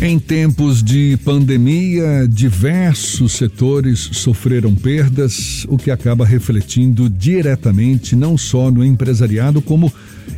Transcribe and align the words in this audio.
Em 0.00 0.18
tempos 0.18 0.82
de 0.82 1.18
pandemia, 1.24 2.28
diversos 2.28 3.32
setores 3.32 3.98
sofreram 4.12 4.74
perdas, 4.74 5.64
o 5.68 5.78
que 5.78 5.90
acaba 5.90 6.24
refletindo 6.24 7.08
diretamente 7.08 8.14
não 8.14 8.36
só 8.36 8.70
no 8.70 8.84
empresariado, 8.84 9.62
como 9.62 9.90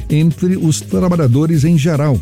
entre 0.08 0.56
os 0.56 0.80
trabalhadores 0.80 1.64
em 1.64 1.76
geral. 1.76 2.20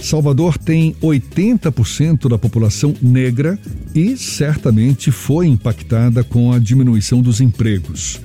Salvador 0.00 0.58
tem 0.58 0.96
80% 1.00 2.28
da 2.28 2.36
população 2.36 2.92
negra 3.00 3.56
e 3.94 4.16
certamente 4.16 5.12
foi 5.12 5.46
impactada 5.46 6.24
com 6.24 6.52
a 6.52 6.58
diminuição 6.58 7.22
dos 7.22 7.40
empregos. 7.40 8.20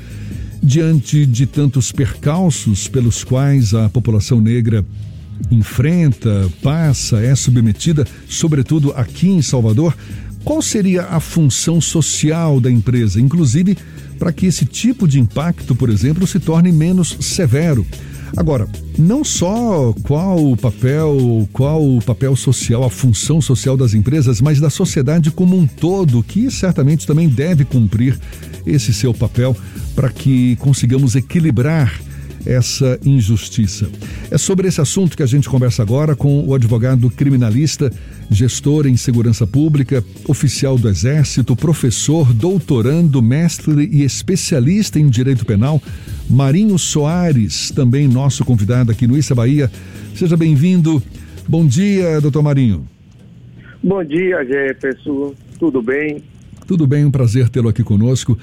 Diante 0.63 1.27
de 1.27 1.45
tantos 1.45 1.91
percalços 1.91 2.87
pelos 2.87 3.23
quais 3.23 3.75
a 3.75 3.87
população 3.87 4.41
negra 4.41 4.83
enfrenta, 5.51 6.49
passa, 6.61 7.19
é 7.19 7.35
submetida, 7.35 8.05
sobretudo 8.27 8.91
aqui 8.93 9.29
em 9.29 9.41
Salvador, 9.41 9.95
qual 10.43 10.61
seria 10.61 11.03
a 11.03 11.19
função 11.19 11.81
social 11.81 12.59
da 12.59 12.71
empresa, 12.71 13.19
inclusive 13.19 13.77
para 14.17 14.31
que 14.31 14.45
esse 14.45 14.65
tipo 14.65 15.07
de 15.07 15.19
impacto, 15.19 15.75
por 15.75 15.89
exemplo, 15.89 16.25
se 16.25 16.39
torne 16.39 16.71
menos 16.71 17.17
severo? 17.19 17.85
Agora, 18.35 18.67
não 18.97 19.23
só 19.23 19.93
qual 20.03 20.51
o 20.51 20.57
papel, 20.57 21.47
qual 21.53 21.83
o 21.83 22.01
papel 22.01 22.35
social, 22.35 22.83
a 22.83 22.89
função 22.89 23.41
social 23.41 23.77
das 23.77 23.93
empresas, 23.93 24.41
mas 24.41 24.59
da 24.59 24.69
sociedade 24.69 25.31
como 25.31 25.57
um 25.57 25.65
todo, 25.65 26.23
que 26.23 26.51
certamente 26.51 27.07
também 27.07 27.29
deve 27.29 27.63
cumprir 27.63 28.19
esse 28.65 28.93
seu 28.93 29.13
papel 29.13 29.55
para 29.95 30.09
que 30.09 30.55
consigamos 30.57 31.15
equilibrar 31.15 31.99
essa 32.47 32.97
injustiça. 33.03 33.89
É 34.31 34.37
sobre 34.37 34.67
esse 34.67 34.79
assunto 34.79 35.17
que 35.17 35.23
a 35.23 35.27
gente 35.27 35.49
conversa 35.49 35.81
agora 35.81 36.15
com 36.15 36.43
o 36.47 36.55
advogado 36.55 37.09
criminalista, 37.09 37.91
gestor 38.31 38.87
em 38.87 38.95
segurança 38.95 39.45
pública, 39.45 40.03
oficial 40.27 40.77
do 40.77 40.87
Exército, 40.87 41.55
professor, 41.55 42.33
doutorando, 42.33 43.21
mestre 43.21 43.89
e 43.91 44.03
especialista 44.03 44.99
em 44.99 45.09
direito 45.09 45.45
penal, 45.45 45.81
Marinho 46.29 46.77
Soares, 46.79 47.71
também 47.71 48.07
nosso 48.07 48.45
convidado 48.45 48.91
aqui 48.91 49.05
no 49.05 49.17
Issa 49.17 49.35
Bahia. 49.35 49.69
Seja 50.15 50.37
bem-vindo. 50.37 51.03
Bom 51.47 51.65
dia, 51.65 52.19
doutor 52.21 52.41
Marinho. 52.41 52.87
Bom 53.83 54.03
dia, 54.03 54.43
Jefferson. 54.45 55.33
Tudo 55.59 55.81
bem? 55.81 56.23
Tudo 56.65 56.85
bem, 56.85 57.05
um 57.05 57.11
prazer 57.11 57.47
tê-lo 57.49 57.69
aqui 57.69 57.83
conosco. 57.83 58.37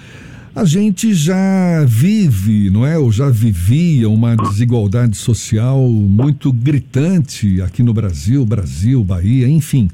A 0.56 0.64
gente 0.64 1.12
já 1.12 1.84
vive, 1.84 2.70
não 2.70 2.86
é? 2.86 2.96
Ou 2.96 3.10
já 3.10 3.28
vivia 3.28 4.08
uma 4.08 4.36
desigualdade 4.36 5.16
social 5.16 5.80
muito 5.80 6.52
gritante 6.52 7.60
aqui 7.60 7.82
no 7.82 7.92
Brasil, 7.92 8.46
Brasil, 8.46 9.02
Bahia, 9.02 9.48
enfim. 9.48 9.90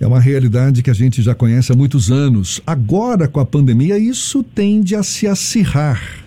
É 0.00 0.06
uma 0.06 0.18
realidade 0.18 0.82
que 0.82 0.88
a 0.88 0.94
gente 0.94 1.20
já 1.20 1.34
conhece 1.34 1.72
há 1.72 1.76
muitos 1.76 2.10
anos. 2.10 2.58
Agora, 2.66 3.28
com 3.28 3.38
a 3.38 3.44
pandemia, 3.44 3.98
isso 3.98 4.42
tende 4.42 4.96
a 4.96 5.02
se 5.02 5.26
acirrar. 5.26 6.24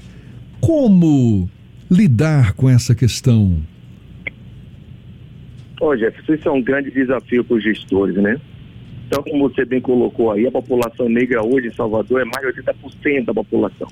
Como 0.61 1.49
lidar 1.89 2.53
com 2.53 2.69
essa 2.69 2.93
questão? 2.93 3.57
Jefferson, 5.97 6.33
isso 6.33 6.47
é 6.47 6.51
um 6.51 6.61
grande 6.61 6.91
desafio 6.91 7.43
para 7.43 7.57
os 7.57 7.63
gestores, 7.63 8.15
né? 8.15 8.39
Então, 9.07 9.21
como 9.23 9.49
você 9.49 9.63
bem 9.65 9.81
colocou 9.81 10.31
aí, 10.31 10.47
a 10.47 10.51
população 10.51 11.07
negra 11.07 11.45
hoje 11.45 11.67
em 11.67 11.73
Salvador 11.73 12.21
é 12.21 12.25
mais 12.25 12.55
de 12.55 12.61
80% 12.61 13.25
da 13.25 13.33
população. 13.33 13.87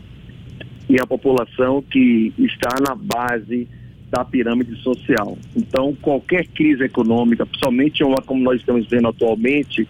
E 0.89 1.00
a 1.00 1.06
população 1.06 1.81
que 1.81 2.33
está 2.38 2.75
na 2.86 2.95
base 2.95 3.67
da 4.09 4.23
pirâmide 4.23 4.75
social. 4.78 5.38
Então, 5.56 5.95
qualquer 6.02 6.47
crise 6.47 6.84
econômica, 6.84 7.45
principalmente 7.45 8.03
uma 8.03 8.22
como 8.22 8.44
nós 8.44 8.59
estamos 8.59 8.88
vendo 8.88 9.08
atualmente, 9.08 9.88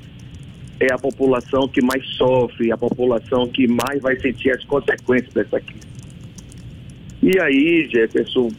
é 0.79 0.93
a 0.93 0.97
população 0.97 1.67
que 1.67 1.81
mais 1.81 2.05
sofre, 2.15 2.71
a 2.71 2.77
população 2.77 3.47
que 3.47 3.67
mais 3.67 4.01
vai 4.01 4.19
sentir 4.19 4.51
as 4.51 4.63
consequências 4.63 5.33
dessa 5.33 5.59
crise. 5.59 5.87
E 7.21 7.39
aí, 7.39 7.89
Jefferson, 7.89 8.49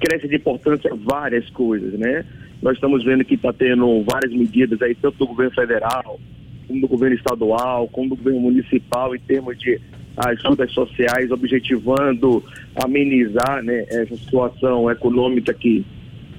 cresce 0.00 0.28
de 0.28 0.36
importância 0.36 0.90
várias 0.94 1.48
coisas, 1.50 1.98
né? 1.98 2.24
Nós 2.64 2.76
estamos 2.76 3.04
vendo 3.04 3.26
que 3.26 3.34
está 3.34 3.52
tendo 3.52 4.02
várias 4.10 4.32
medidas 4.32 4.80
aí, 4.80 4.94
tanto 4.94 5.18
do 5.18 5.26
governo 5.26 5.52
federal, 5.54 6.18
como 6.66 6.80
do 6.80 6.88
governo 6.88 7.14
estadual, 7.14 7.86
como 7.88 8.08
do 8.08 8.16
governo 8.16 8.40
municipal, 8.40 9.14
em 9.14 9.18
termos 9.18 9.58
de 9.58 9.78
ajudas 10.16 10.72
sociais, 10.72 11.30
objetivando 11.30 12.42
amenizar 12.74 13.62
né, 13.62 13.84
essa 13.90 14.16
situação 14.16 14.90
econômica 14.90 15.52
que, 15.52 15.84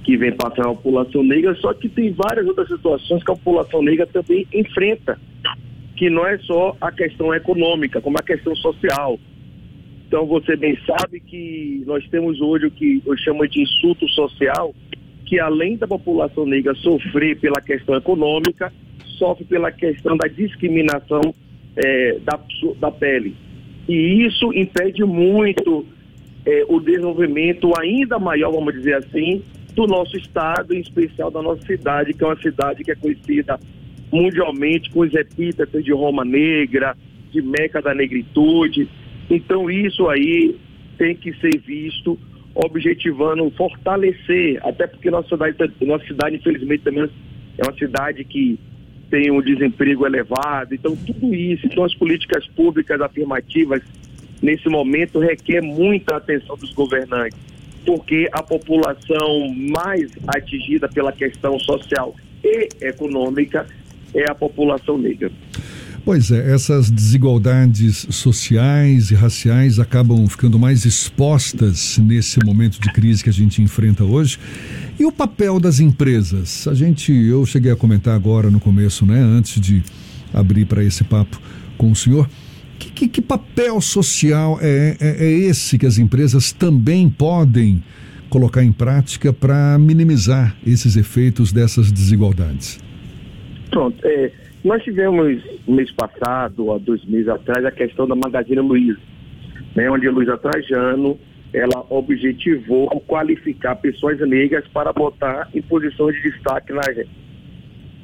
que 0.03 0.17
vem 0.17 0.31
passando 0.31 0.69
a 0.69 0.73
população 0.73 1.21
negra, 1.21 1.53
só 1.57 1.71
que 1.75 1.87
tem 1.87 2.11
várias 2.11 2.47
outras 2.47 2.69
situações 2.69 3.23
que 3.23 3.31
a 3.31 3.35
população 3.35 3.83
negra 3.83 4.07
também 4.07 4.47
enfrenta, 4.51 5.19
que 5.95 6.09
não 6.09 6.25
é 6.25 6.39
só 6.39 6.75
a 6.81 6.91
questão 6.91 7.35
econômica, 7.35 8.01
como 8.01 8.17
a 8.17 8.23
questão 8.23 8.55
social. 8.55 9.19
Então 10.07 10.25
você 10.25 10.55
bem 10.55 10.75
sabe 10.87 11.19
que 11.19 11.83
nós 11.85 12.03
temos 12.09 12.41
hoje 12.41 12.65
o 12.65 12.71
que 12.71 12.99
eu 13.05 13.15
chamo 13.15 13.47
de 13.47 13.61
insulto 13.61 14.09
social, 14.09 14.73
que 15.25 15.39
além 15.39 15.77
da 15.77 15.87
população 15.87 16.45
negra 16.45 16.73
sofrer 16.75 17.39
pela 17.39 17.59
questão 17.61 17.95
econômica, 17.95 18.71
sofre 19.17 19.45
pela 19.45 19.71
questão 19.71 20.15
da 20.15 20.27
discriminação 20.27 21.21
é, 21.75 22.19
da, 22.19 22.39
da 22.79 22.91
pele. 22.91 23.35
E 23.87 24.25
isso 24.25 24.53
impede 24.53 25.03
muito 25.03 25.85
é, 26.45 26.65
o 26.67 26.79
desenvolvimento 26.79 27.71
ainda 27.79 28.19
maior, 28.19 28.51
vamos 28.51 28.73
dizer 28.73 28.95
assim, 28.95 29.41
do 29.73 29.85
nosso 29.87 30.15
estado, 30.17 30.73
em 30.73 30.79
especial 30.79 31.29
da 31.29 31.41
nossa 31.41 31.61
cidade, 31.65 32.13
que 32.13 32.23
é 32.23 32.27
uma 32.27 32.41
cidade 32.41 32.83
que 32.83 32.91
é 32.91 32.95
conhecida 32.95 33.59
mundialmente 34.11 34.89
com 34.91 35.01
os 35.01 35.13
epítetos 35.13 35.83
de 35.83 35.91
Roma 35.91 36.23
Negra, 36.23 36.95
de 37.31 37.41
Meca 37.41 37.81
da 37.81 37.93
Negritude. 37.93 38.87
Então 39.29 39.69
isso 39.69 40.07
aí 40.07 40.55
tem 40.97 41.15
que 41.15 41.33
ser 41.33 41.59
visto 41.59 42.17
objetivando 42.55 43.51
fortalecer, 43.51 44.59
até 44.65 44.87
porque 44.87 45.11
nossa 45.11 45.27
cidade, 45.27 45.73
nossa 45.81 46.05
cidade 46.05 46.37
infelizmente 46.37 46.83
também 46.83 47.09
é 47.57 47.65
uma 47.65 47.77
cidade 47.77 48.23
que 48.23 48.57
tem 49.09 49.29
um 49.29 49.41
desemprego 49.41 50.05
elevado, 50.05 50.73
então 50.73 50.95
tudo 50.95 51.35
isso, 51.35 51.67
então 51.67 51.83
as 51.83 51.93
políticas 51.93 52.47
públicas 52.47 52.99
afirmativas 53.01 53.81
nesse 54.41 54.69
momento 54.69 55.19
requer 55.19 55.61
muita 55.61 56.15
atenção 56.15 56.55
dos 56.55 56.71
governantes, 56.73 57.37
porque 57.85 58.27
a 58.31 58.41
população 58.41 59.53
mais 59.53 60.11
atingida 60.27 60.87
pela 60.87 61.11
questão 61.11 61.59
social 61.59 62.15
e 62.43 62.69
econômica 62.81 63.67
é 64.13 64.29
a 64.29 64.35
população 64.35 64.97
negra. 64.97 65.31
Pois 66.05 66.29
é, 66.29 66.53
essas 66.53 66.91
desigualdades 66.91 68.05
sociais 68.11 69.09
e 69.09 69.15
raciais 69.15 69.79
acabam 69.79 70.27
ficando 70.27 70.59
mais 70.59 70.85
expostas 70.85 71.97
nesse 71.97 72.39
momento 72.45 72.79
de 72.79 72.93
crise 72.93 73.23
que 73.23 73.29
a 73.31 73.33
gente 73.33 73.59
enfrenta 73.59 74.03
hoje. 74.03 74.37
E 74.99 75.03
o 75.03 75.11
papel 75.11 75.59
das 75.59 75.79
empresas? 75.79 76.67
A 76.67 76.75
gente, 76.75 77.11
eu 77.11 77.43
cheguei 77.43 77.71
a 77.71 77.75
comentar 77.75 78.15
agora 78.15 78.51
no 78.51 78.59
começo, 78.59 79.03
né, 79.03 79.19
antes 79.19 79.59
de 79.59 79.81
abrir 80.31 80.65
para 80.65 80.83
esse 80.83 81.03
papo 81.03 81.41
com 81.75 81.89
o 81.89 81.95
senhor. 81.95 82.29
Que, 82.77 82.91
que, 82.91 83.07
que 83.07 83.21
papel 83.21 83.81
social 83.81 84.59
é, 84.61 84.95
é, 84.99 85.25
é 85.25 85.31
esse 85.31 85.75
que 85.75 85.87
as 85.87 85.97
empresas 85.97 86.51
também 86.51 87.09
podem 87.09 87.83
colocar 88.29 88.63
em 88.63 88.71
prática 88.71 89.33
para 89.33 89.79
minimizar 89.79 90.55
esses 90.67 90.95
efeitos 90.97 91.51
dessas 91.51 91.91
desigualdades? 91.91 92.77
Pronto. 93.71 93.97
É 94.03 94.44
nós 94.65 94.83
tivemos, 94.83 95.43
mês 95.67 95.91
passado, 95.91 96.71
há 96.71 96.79
dois 96.79 97.05
meses 97.05 97.27
atrás, 97.27 97.63
a 97.63 97.69
questão 97.69 98.07
da 98.07 98.15
Magazine 98.15 98.61
Luiza, 98.61 98.99
né, 99.75 99.87
onde 99.91 100.07
a 100.07 100.11
Luiza 100.11 100.35
Trajano 100.39 101.19
ela 101.53 101.85
objetivou 101.87 102.87
qualificar 103.01 103.75
pessoas 103.75 104.19
negras 104.27 104.67
para 104.69 104.91
botar 104.91 105.47
em 105.53 105.61
posições 105.61 106.15
de 106.15 106.31
destaque 106.31 106.73
na 106.73 106.81
agenda. 106.81 107.07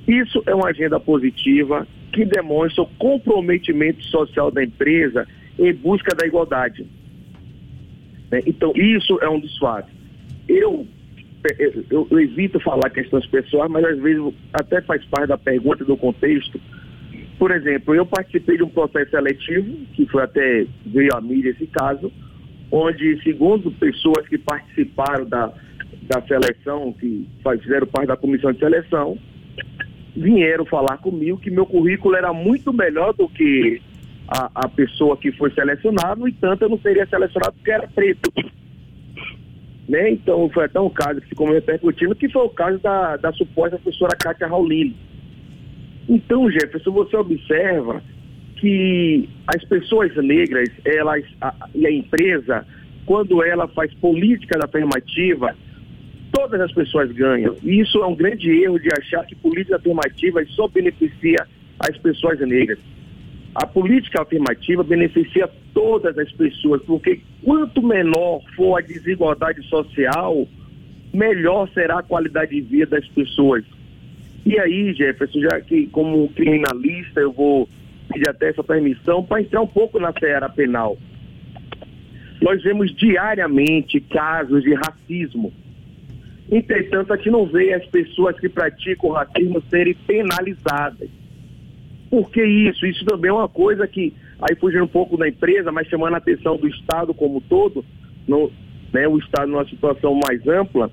Isso 0.07 0.43
é 0.45 0.53
uma 0.53 0.69
agenda 0.69 0.99
positiva 0.99 1.87
que 2.13 2.23
demonstra 2.25 2.83
o 2.83 2.87
comprometimento 2.99 4.03
social 4.03 4.51
da 4.51 4.63
empresa 4.63 5.27
em 5.57 5.73
busca 5.73 6.15
da 6.15 6.27
igualdade. 6.27 6.85
Né? 8.29 8.39
Então, 8.45 8.71
isso 8.75 9.17
é 9.19 9.27
um 9.27 9.39
dos 9.39 9.57
fatos. 9.57 9.91
Eu 10.47 10.85
eu, 11.89 12.07
eu, 12.09 12.19
evito 12.19 12.59
falar 12.59 12.89
questões 12.89 13.25
pessoais, 13.27 13.71
mas 13.71 13.83
às 13.83 13.99
vezes 13.99 14.33
até 14.53 14.81
faz 14.81 15.03
parte 15.05 15.27
da 15.27 15.37
pergunta 15.37 15.83
do 15.83 15.97
contexto. 15.97 16.59
Por 17.39 17.51
exemplo, 17.51 17.95
eu 17.95 18.05
participei 18.05 18.57
de 18.57 18.63
um 18.63 18.69
processo 18.69 19.11
seletivo, 19.11 19.77
que 19.93 20.05
foi 20.05 20.23
até 20.23 20.65
veio 20.85 21.09
à 21.15 21.21
mídia 21.21 21.49
esse 21.49 21.65
caso, 21.67 22.11
onde, 22.71 23.21
segundo 23.23 23.71
pessoas 23.71 24.27
que 24.27 24.37
participaram 24.37 25.25
da, 25.25 25.51
da 26.03 26.21
seleção, 26.21 26.93
que 26.93 27.27
fizeram 27.61 27.87
parte 27.87 28.07
da 28.07 28.15
comissão 28.15 28.51
de 28.51 28.59
seleção, 28.59 29.17
vieram 30.15 30.65
falar 30.65 30.97
comigo 30.97 31.39
que 31.39 31.49
meu 31.49 31.65
currículo 31.65 32.15
era 32.15 32.31
muito 32.31 32.71
melhor 32.71 33.13
do 33.13 33.27
que 33.27 33.81
a, 34.27 34.49
a 34.53 34.69
pessoa 34.69 35.17
que 35.17 35.31
foi 35.31 35.51
selecionada, 35.51 36.15
no 36.15 36.27
entanto, 36.27 36.61
eu 36.61 36.69
não 36.69 36.79
seria 36.79 37.05
selecionado 37.05 37.53
porque 37.53 37.71
era 37.71 37.87
preto. 37.87 38.31
Né? 39.87 40.11
Então, 40.11 40.49
foi 40.49 40.65
até 40.65 40.79
um 40.79 40.89
caso 40.89 41.21
que 41.21 41.29
ficou 41.29 41.47
me 41.47 41.53
repercutindo, 41.53 42.15
que 42.15 42.29
foi 42.29 42.43
o 42.43 42.49
caso 42.49 42.79
da, 42.79 43.17
da 43.17 43.31
suposta 43.33 43.77
professora 43.77 44.15
Kátia 44.15 44.47
Raulini, 44.47 44.95
Então, 46.07 46.49
Jefferson, 46.49 46.91
você 46.91 47.17
observa 47.17 48.01
que 48.57 49.27
as 49.47 49.63
pessoas 49.65 50.15
negras, 50.17 50.69
elas 50.85 51.25
a, 51.41 51.53
e 51.73 51.85
a 51.85 51.91
empresa, 51.91 52.65
quando 53.05 53.43
ela 53.43 53.67
faz 53.67 53.91
política 53.95 54.59
afirmativa, 54.63 55.55
todas 56.31 56.61
as 56.61 56.71
pessoas 56.71 57.11
ganham. 57.11 57.55
E 57.63 57.81
isso 57.81 57.97
é 57.99 58.05
um 58.05 58.15
grande 58.15 58.49
erro 58.63 58.79
de 58.79 58.89
achar 58.93 59.25
que 59.25 59.35
política 59.35 59.77
afirmativa 59.77 60.43
só 60.49 60.67
beneficia 60.67 61.45
as 61.79 61.97
pessoas 61.97 62.39
negras. 62.39 62.79
A 63.53 63.67
política 63.67 64.21
afirmativa 64.21 64.83
beneficia 64.83 65.49
todas 65.73 66.17
as 66.17 66.31
pessoas, 66.31 66.81
porque 66.83 67.19
quanto 67.43 67.81
menor 67.81 68.41
for 68.55 68.77
a 68.77 68.81
desigualdade 68.81 69.61
social, 69.67 70.47
melhor 71.13 71.67
será 71.73 71.99
a 71.99 72.03
qualidade 72.03 72.51
de 72.51 72.61
vida 72.61 72.97
das 72.97 73.07
pessoas. 73.09 73.65
E 74.45 74.57
aí, 74.57 74.93
Jefferson, 74.93 75.41
já 75.41 75.59
que 75.61 75.87
como 75.87 76.29
criminalista 76.29 77.19
eu 77.19 77.31
vou 77.31 77.67
pedir 78.11 78.29
até 78.29 78.49
essa 78.49 78.63
permissão 78.63 79.23
para 79.23 79.41
entrar 79.41 79.61
um 79.61 79.67
pouco 79.67 79.99
na 79.99 80.13
seara 80.13 80.49
penal. 80.49 80.97
Nós 82.41 82.63
vemos 82.63 82.93
diariamente 82.95 83.99
casos 83.99 84.63
de 84.63 84.73
racismo. 84.73 85.53
Entretanto, 86.51 87.13
a 87.13 87.17
gente 87.17 87.29
não 87.29 87.45
vê 87.45 87.73
as 87.73 87.85
pessoas 87.85 88.37
que 88.39 88.49
praticam 88.49 89.11
racismo 89.11 89.61
serem 89.69 89.93
penalizadas. 89.93 91.09
Por 92.11 92.29
que 92.29 92.43
isso? 92.43 92.85
Isso 92.85 93.05
também 93.05 93.29
é 93.29 93.33
uma 93.33 93.47
coisa 93.47 93.87
que, 93.87 94.13
aí 94.41 94.53
fugindo 94.57 94.83
um 94.83 94.87
pouco 94.87 95.15
da 95.15 95.29
empresa, 95.29 95.71
mas 95.71 95.87
chamando 95.87 96.15
a 96.15 96.17
atenção 96.17 96.57
do 96.57 96.67
Estado 96.67 97.13
como 97.13 97.37
um 97.37 97.41
todo, 97.41 97.85
no, 98.27 98.51
né, 98.91 99.07
o 99.07 99.17
Estado 99.17 99.49
numa 99.49 99.65
situação 99.65 100.19
mais 100.27 100.45
ampla, 100.45 100.91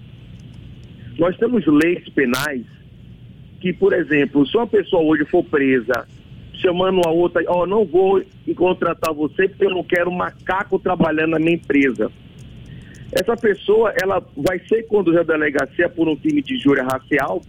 nós 1.19 1.37
temos 1.37 1.67
leis 1.67 2.09
penais 2.11 2.65
que, 3.61 3.73
por 3.73 3.93
exemplo, 3.93 4.47
se 4.47 4.57
uma 4.57 4.69
pessoa 4.69 5.03
hoje 5.03 5.25
for 5.25 5.43
presa 5.43 6.07
chamando 6.55 7.01
a 7.05 7.11
outra, 7.11 7.43
ó, 7.49 7.63
oh, 7.63 7.67
não 7.67 7.85
vou 7.85 8.23
contratar 8.55 9.13
você 9.13 9.49
porque 9.49 9.65
eu 9.65 9.71
não 9.71 9.83
quero 9.83 10.13
macaco 10.13 10.79
trabalhando 10.79 11.31
na 11.31 11.39
minha 11.41 11.55
empresa. 11.55 12.13
Essa 13.11 13.37
pessoa, 13.37 13.93
ela 14.01 14.25
vai 14.37 14.61
ser 14.69 14.85
conduzida 14.85 15.23
à 15.23 15.25
delegacia 15.25 15.89
por 15.89 16.09
um 16.09 16.15
time 16.15 16.43
de 16.43 16.59
júri 16.59 16.81
racial, 16.81 17.43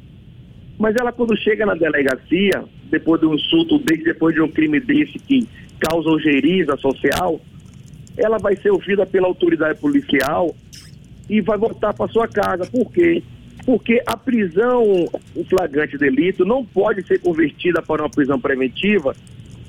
mas 0.80 0.96
ela 0.96 1.12
quando 1.12 1.38
chega 1.38 1.66
na 1.66 1.76
delegacia, 1.76 2.64
depois 2.90 3.22
de 3.22 3.28
um 3.28 3.36
insulto 3.36 3.80
desse, 3.80 4.04
depois 4.04 4.34
de 4.34 4.42
um 4.42 4.50
crime 4.50 4.80
desse 4.80 5.20
que 5.20 5.48
causa 5.80 6.10
ojeriza 6.10 6.76
social, 6.78 7.40
ela 8.18 8.38
vai 8.38 8.56
ser 8.56 8.72
ouvida 8.72 9.06
pela 9.06 9.28
autoridade 9.28 9.80
policial 9.80 10.54
e 11.30 11.42
vai 11.42 11.58
voltar 11.58 11.94
para 11.94 12.12
sua 12.12 12.28
casa. 12.28 12.70
Por 12.70 12.92
quê? 12.92 13.24
Porque 13.66 14.02
a 14.06 14.18
prisão 14.18 14.84
em 15.36 15.44
flagrante 15.46 15.98
delito 15.98 16.44
não 16.44 16.66
pode 16.66 17.06
ser 17.06 17.20
convertida 17.20 17.82
para 17.82 18.04
uma 18.04 18.10
prisão 18.10 18.40
preventiva, 18.40 19.16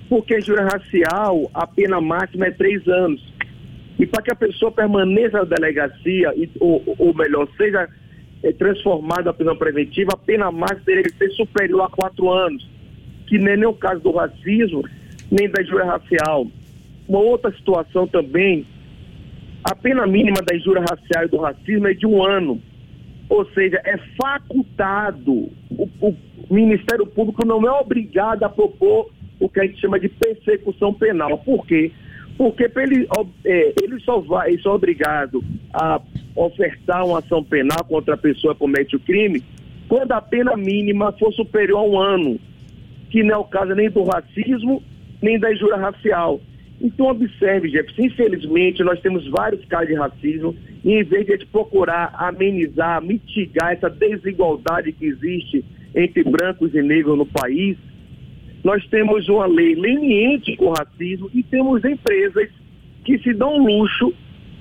porque 0.09 0.39
em 0.39 0.41
júri 0.41 0.63
racial 0.63 1.51
a 1.53 1.67
pena 1.67 2.01
máxima 2.01 2.47
é 2.47 2.51
três 2.51 2.87
anos. 2.89 3.23
E 3.99 4.07
para 4.07 4.23
que 4.23 4.33
a 4.33 4.37
pessoa 4.37 4.73
permaneça 4.73 5.39
na 5.39 5.45
delegacia, 5.45 6.33
ou, 6.59 6.83
ou 6.99 7.15
melhor, 7.15 7.47
seja 7.57 7.87
é, 8.43 8.53
transformada 8.53 9.25
na 9.25 9.33
prisão 9.35 9.57
preventiva, 9.57 10.13
a 10.15 10.17
pena 10.17 10.51
máxima 10.51 10.81
teria 10.87 11.03
que 11.03 11.13
ser 11.13 11.31
superior 11.33 11.83
a 11.83 11.89
quatro 11.89 12.31
anos, 12.31 12.67
que 13.31 13.39
nem 13.39 13.63
é 13.63 13.69
o 13.69 13.73
caso 13.73 14.01
do 14.01 14.11
racismo, 14.11 14.83
nem 15.31 15.49
da 15.49 15.63
injúria 15.63 15.85
racial. 15.85 16.49
Uma 17.09 17.21
outra 17.21 17.53
situação 17.53 18.09
também, 18.09 18.67
a 19.63 19.73
pena 19.73 20.05
mínima 20.05 20.43
da 20.45 20.57
injúria 20.57 20.83
racial 20.83 21.25
e 21.25 21.29
do 21.29 21.37
racismo 21.37 21.87
é 21.87 21.95
de 21.95 22.09
um 22.09 22.21
ano. 22.25 22.61
Ou 23.29 23.47
seja, 23.53 23.81
é 23.85 23.97
facultado. 24.21 25.49
O, 25.71 25.89
o 26.01 26.17
Ministério 26.51 27.07
Público 27.07 27.47
não 27.47 27.65
é 27.65 27.71
obrigado 27.81 28.43
a 28.43 28.49
propor 28.49 29.09
o 29.39 29.49
que 29.49 29.61
a 29.61 29.65
gente 29.65 29.81
chama 29.81 30.01
de 30.01 30.09
persecução 30.09 30.93
penal. 30.93 31.39
Por 31.39 31.65
quê? 31.65 31.93
Porque 32.37 32.69
ele, 32.77 33.07
é, 33.45 33.73
ele, 33.81 34.01
só 34.01 34.19
vai, 34.19 34.51
ele 34.51 34.63
só 34.63 34.73
é 34.73 34.75
obrigado 34.75 35.45
a 35.73 36.01
ofertar 36.35 37.07
uma 37.07 37.21
ação 37.21 37.45
penal 37.45 37.85
contra 37.85 38.15
a 38.15 38.19
pessoa 38.19 38.55
que 38.55 38.61
comete 38.61 38.97
o 38.97 39.01
crime 39.01 39.41
quando 39.89 40.13
a 40.13 40.21
pena 40.21 40.57
mínima 40.57 41.13
for 41.13 41.33
superior 41.35 41.79
a 41.79 41.83
um 41.83 41.99
ano, 41.99 42.41
que 43.11 43.23
não 43.23 43.35
é 43.35 43.39
o 43.39 43.45
caso 43.45 43.75
nem 43.75 43.91
do 43.91 44.05
racismo, 44.05 44.83
nem 45.21 45.39
da 45.39 45.53
injúria 45.53 45.77
racial. 45.77 46.41
Então, 46.81 47.09
observe, 47.09 47.69
Jefferson, 47.69 48.03
infelizmente, 48.03 48.83
nós 48.83 49.01
temos 49.01 49.29
vários 49.29 49.63
casos 49.67 49.89
de 49.89 49.95
racismo, 49.95 50.57
e 50.83 50.93
em 50.95 51.05
vez 51.05 51.27
de 51.27 51.33
a 51.33 51.37
gente 51.37 51.47
procurar 51.49 52.15
amenizar, 52.15 53.03
mitigar 53.03 53.73
essa 53.73 53.91
desigualdade 53.91 54.93
que 54.93 55.05
existe 55.05 55.63
entre 55.95 56.25
brancos 56.25 56.75
e 56.75 56.81
negros 56.81 57.19
no 57.19 57.27
país, 57.27 57.77
nós 58.65 58.87
temos 58.89 59.29
uma 59.29 59.47
lei 59.47 59.75
leniente 59.75 60.57
com 60.57 60.67
o 60.67 60.73
racismo 60.73 61.31
e 61.35 61.43
temos 61.43 61.85
empresas 61.85 62.49
que 63.05 63.19
se 63.19 63.35
dão 63.35 63.59
luxo 63.59 64.15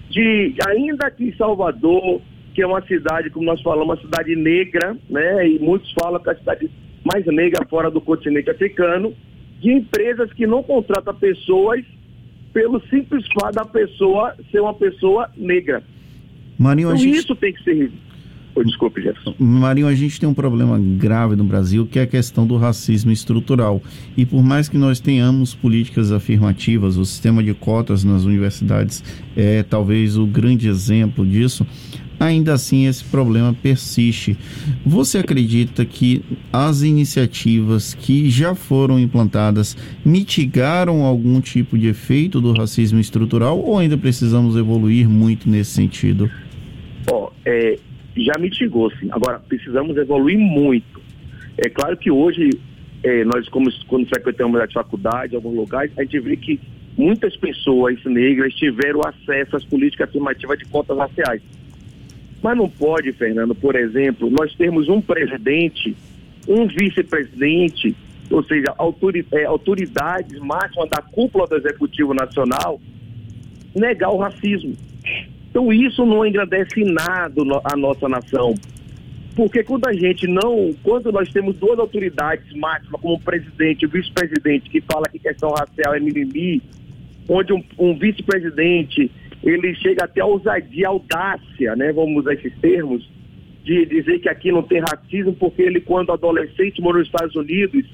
de, 0.10 0.56
ainda 0.68 1.08
aqui 1.08 1.26
em 1.26 1.36
Salvador, 1.36 2.22
que 2.54 2.62
é 2.62 2.68
uma 2.68 2.82
cidade, 2.82 3.30
como 3.30 3.46
nós 3.46 3.62
falamos, 3.62 3.86
uma 3.86 4.02
cidade 4.02 4.36
negra, 4.36 4.98
né? 5.10 5.48
E 5.48 5.60
muitos 5.60 5.92
falam 5.94 6.22
que 6.22 6.30
é 6.30 6.34
a 6.34 6.38
cidade 6.38 6.70
mais 7.04 7.26
negra 7.26 7.66
fora 7.66 7.90
do 7.90 8.02
continente 8.02 8.50
africano, 8.50 9.14
de 9.60 9.72
empresas 9.72 10.32
que 10.34 10.48
não 10.48 10.64
contratam 10.64 11.14
pessoas 11.16 11.84
pelo 12.54 12.82
simples 12.88 13.26
fato 13.34 13.56
da 13.56 13.66
pessoa 13.66 14.36
ser 14.52 14.60
uma 14.60 14.74
pessoa 14.74 15.30
negra. 15.38 15.84
Marinho, 16.58 16.90
então, 16.90 16.98
gente... 16.98 17.18
isso 17.18 17.36
tem 17.36 17.54
que 17.54 17.64
ser 17.64 17.92
Oh, 18.60 18.64
desculpe, 18.64 19.02
Jefferson. 19.02 19.34
Marinho, 19.40 19.88
a 19.88 19.96
gente 19.96 20.20
tem 20.20 20.28
um 20.28 20.34
problema 20.34 20.78
grave 20.78 21.34
no 21.34 21.46
Brasil, 21.46 21.88
que 21.88 21.98
é 21.98 22.02
a 22.02 22.08
questão 22.08 22.46
do 22.46 22.58
racismo 22.58 23.10
estrutural. 23.10 23.82
E 24.18 24.26
por 24.26 24.44
mais 24.44 24.68
que 24.68 24.78
nós 24.78 25.00
tenhamos 25.00 25.56
políticas 25.56 26.12
afirmativas, 26.12 26.98
o 26.98 27.06
sistema 27.06 27.42
de 27.42 27.54
cotas 27.54 28.04
nas 28.04 28.26
universidades 28.26 29.02
é 29.34 29.64
talvez 29.64 30.18
o 30.18 30.26
grande 30.26 30.68
exemplo 30.68 31.26
disso, 31.26 31.66
ainda 32.20 32.54
assim 32.54 32.86
esse 32.86 33.02
problema 33.06 33.54
persiste. 33.54 34.38
Você 34.86 35.20
acredita 35.20 35.86
que 35.86 36.22
as 36.52 36.82
iniciativas 36.82 37.94
que 37.94 38.30
já 38.30 38.56
foram 38.56 39.00
implantadas 39.00 39.78
mitigaram 40.04 41.06
algum 41.06 41.40
tipo 41.40 41.78
de 41.78 41.88
efeito 41.88 42.42
do 42.42 42.52
racismo 42.52 43.00
estrutural 43.00 43.58
ou 43.58 43.78
ainda 43.78 43.98
precisamos 43.98 44.58
evoluir 44.58 45.08
muito 45.08 45.50
nesse 45.50 45.72
sentido? 45.72 46.30
Ó, 47.10 47.28
oh, 47.28 47.32
é, 47.46 47.80
já 48.24 48.38
mitigou, 48.40 48.92
sim. 48.92 49.08
Agora, 49.12 49.40
precisamos 49.40 49.96
evoluir 49.98 50.38
muito. 50.38 51.02
É 51.58 51.70
claro 51.70 51.98
que 51.98 52.10
hoje, 52.10 52.50
é, 53.04 53.24
nós, 53.24 53.48
como 53.50 53.70
quando 53.88 54.08
frequentamos 54.08 54.60
a 54.60 54.68
faculdade, 54.68 55.36
alguns 55.36 55.56
lugares, 55.56 55.92
a 55.98 56.04
gente 56.04 56.20
vê 56.20 56.36
que 56.38 56.60
muitas 56.98 57.36
pessoas 57.38 57.98
negras 58.06 58.54
tiveram 58.54 59.02
acesso 59.02 59.56
às 59.56 59.66
políticas 59.66 60.10
afirmativas 60.10 60.58
de 60.60 60.66
cotas 60.66 60.98
raciais. 60.98 61.42
Mas 62.42 62.58
não 62.58 62.70
pode, 62.70 63.12
Fernando, 63.14 63.54
por 63.54 63.76
exemplo, 63.76 64.30
nós 64.30 64.54
temos 64.56 64.88
um 64.88 65.02
presidente, 65.02 65.96
um 66.48 66.68
vice-presidente, 66.68 67.96
ou 68.30 68.44
seja, 68.44 68.74
é, 69.34 69.46
autoridades 69.46 70.40
máximas 70.40 70.90
da 70.90 71.02
cúpula 71.02 71.48
do 71.48 71.58
Executivo 71.58 72.14
Nacional, 72.14 72.80
negar 73.76 74.12
o 74.12 74.18
racismo. 74.18 74.76
Então 75.50 75.72
isso 75.74 76.06
não 76.06 76.26
engrandece 76.26 76.84
nada 76.84 77.42
a 77.64 77.76
nossa 77.76 78.08
nação. 78.08 78.54
Porque 79.36 79.64
quando 79.64 79.88
a 79.88 79.94
gente 79.94 80.28
não, 80.28 80.74
quando 80.84 81.12
nós 81.12 81.32
temos 81.32 81.58
duas 81.58 81.80
autoridades 81.80 82.54
máximas, 82.56 83.00
como 83.02 83.16
o 83.16 83.20
presidente 83.20 83.84
e 83.84 83.86
o 83.86 83.90
vice-presidente, 83.90 84.70
que 84.70 84.82
fala 84.82 85.08
que 85.10 85.18
questão 85.18 85.52
racial 85.52 85.94
é 85.94 86.00
mimimi, 86.00 86.62
onde 87.28 87.54
um, 87.54 87.64
um 87.78 87.98
vice-presidente 87.98 89.10
ele 89.44 89.74
chega 89.76 90.04
até 90.04 90.22
a 90.22 90.26
ousadia, 90.26 90.88
audácia, 90.88 91.76
né, 91.76 91.94
vamos 91.94 92.18
usar 92.22 92.34
esses 92.34 92.54
termos, 92.60 93.10
de 93.64 93.86
dizer 93.86 94.20
que 94.20 94.30
aqui 94.30 94.52
não 94.52 94.64
tem 94.64 94.82
racismo, 94.82 95.34
porque 95.34 95.62
ele, 95.62 95.80
quando 95.80 96.12
adolescente, 96.12 96.82
morou 96.82 97.00
nos 97.00 97.08
Estados 97.08 97.36
Unidos, 97.36 97.86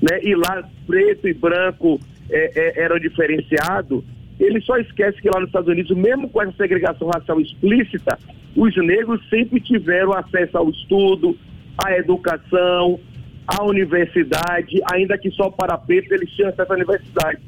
né, 0.00 0.20
e 0.22 0.34
lá 0.34 0.68
preto 0.86 1.28
e 1.28 1.32
branco 1.32 1.98
é, 2.28 2.80
é, 2.80 2.82
eram 2.82 2.98
diferenciados, 2.98 4.02
ele 4.38 4.60
só 4.60 4.76
esquece 4.76 5.20
que 5.20 5.28
lá 5.28 5.40
nos 5.40 5.48
Estados 5.48 5.68
Unidos, 5.68 5.96
mesmo 5.96 6.28
com 6.28 6.42
essa 6.42 6.52
segregação 6.52 7.08
racial 7.08 7.40
explícita, 7.40 8.18
os 8.56 8.76
negros 8.76 9.20
sempre 9.28 9.60
tiveram 9.60 10.12
acesso 10.12 10.58
ao 10.58 10.68
estudo, 10.70 11.36
à 11.82 11.96
educação, 11.96 12.98
à 13.46 13.62
universidade, 13.64 14.80
ainda 14.92 15.16
que 15.18 15.30
só 15.30 15.50
para 15.50 15.78
preto 15.78 16.12
eles 16.12 16.30
tinham 16.30 16.50
acesso 16.50 16.72
à 16.72 16.76
universidade. 16.76 17.38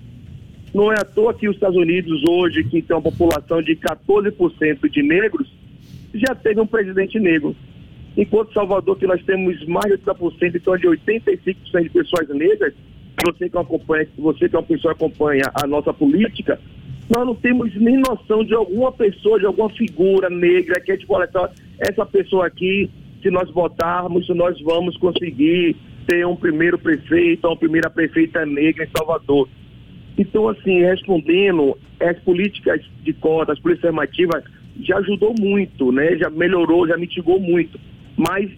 Não 0.75 0.93
é 0.93 0.97
à 0.99 1.05
toa 1.05 1.33
que 1.33 1.49
os 1.49 1.55
Estados 1.55 1.77
Unidos 1.77 2.23
hoje, 2.29 2.65
que 2.65 2.83
tem 2.83 2.97
uma 2.97 3.03
população 3.03 3.63
de 3.63 3.77
14% 3.77 4.91
de 4.91 5.03
negros, 5.03 5.49
já 6.13 6.35
teve 6.35 6.61
um 6.61 6.67
presidente 6.67 7.19
negro. 7.19 7.55
Enquanto 8.17 8.53
Salvador, 8.53 8.97
que 8.97 9.07
nós 9.07 9.23
temos 9.25 9.65
mais 9.67 9.87
de 9.87 9.99
80%, 9.99 10.55
então 10.55 10.77
de 10.77 10.87
85% 10.87 11.83
de 11.83 11.91
pessoas 11.91 12.29
negras, 12.29 12.75
você 13.25 13.49
que, 13.49 13.59
acompanha, 13.59 14.07
você 14.19 14.49
que 14.49 14.57
é 14.57 14.59
uma 14.59 14.67
pessoa 14.67 14.95
que 14.95 15.05
acompanha 15.05 15.45
a 15.55 15.67
nossa 15.67 15.93
política, 15.93 16.61
nós 17.09 17.27
não 17.27 17.35
temos 17.35 17.75
nem 17.77 17.99
noção 17.99 18.45
de 18.45 18.55
alguma 18.55 18.91
pessoa, 18.93 19.39
de 19.39 19.47
alguma 19.47 19.69
figura 19.71 20.31
negra 20.31 20.81
que 20.81 20.93
a 20.93 20.99
essa 21.81 22.07
pessoa 22.07 22.47
aqui, 22.47 22.91
se 23.23 23.31
nós 23.31 23.51
votarmos, 23.51 24.29
nós 24.31 24.61
vamos 24.61 24.97
conseguir 24.97 25.77
ter 26.07 26.27
um 26.27 26.37
primeiro 26.37 26.79
prefeito, 26.79 27.47
uma 27.47 27.57
primeira 27.57 27.91
prefeita 27.91 28.45
negra 28.47 28.85
em 28.85 28.89
Salvador. 28.97 29.49
Então, 30.17 30.49
assim, 30.49 30.81
respondendo, 30.81 31.77
as 32.01 32.19
políticas 32.21 32.81
de 33.03 33.13
cota, 33.13 33.53
as 33.53 33.59
políticas 33.59 33.91
afirmativas, 33.91 34.45
já 34.81 34.99
ajudou 34.99 35.35
muito, 35.39 35.93
né? 35.93 36.17
Já 36.17 36.31
melhorou, 36.31 36.87
já 36.87 36.97
mitigou 36.97 37.41
muito. 37.41 37.79
Mas 38.17 38.51